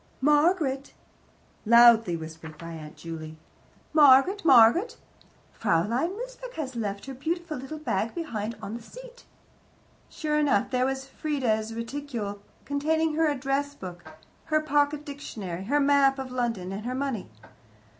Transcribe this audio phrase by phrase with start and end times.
[0.19, 0.93] "Margaret"
[1.73, 3.37] loudly whispered by Aunt Juley.
[3.93, 4.97] "Margaret, Margaret!
[5.53, 9.25] Fraulein Mosebach has left her beautiful little bag behind her on the seat."
[10.09, 14.03] Sure enough, there was Frieda's reticule, containing her address book,
[14.45, 17.29] her pocket dictionary, her map of London, and her money.